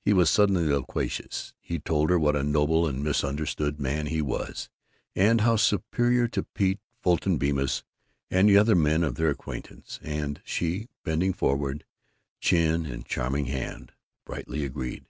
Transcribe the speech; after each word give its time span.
He 0.00 0.12
was 0.12 0.28
suddenly 0.28 0.66
loquacious; 0.66 1.54
he 1.60 1.78
told 1.78 2.10
her 2.10 2.18
what 2.18 2.34
a 2.34 2.42
noble 2.42 2.84
and 2.88 3.00
misunderstood 3.04 3.78
man 3.78 4.06
he 4.06 4.20
was, 4.20 4.68
and 5.14 5.42
how 5.42 5.54
superior 5.54 6.26
to 6.26 6.42
Pete, 6.42 6.80
Fulton 7.00 7.38
Bemis, 7.38 7.84
and 8.28 8.48
the 8.48 8.56
other 8.58 8.74
men 8.74 9.04
of 9.04 9.14
their 9.14 9.30
acquaintance; 9.30 10.00
and 10.02 10.40
she, 10.44 10.88
bending 11.04 11.32
forward, 11.32 11.84
chin 12.40 12.86
in 12.86 13.04
charming 13.04 13.44
hand, 13.46 13.92
brightly 14.24 14.64
agreed. 14.64 15.04